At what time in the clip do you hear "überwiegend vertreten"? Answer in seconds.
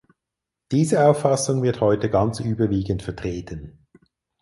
2.39-3.85